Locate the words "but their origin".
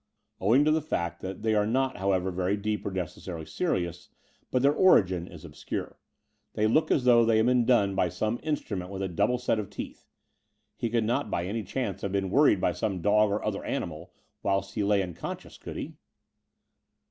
4.49-5.27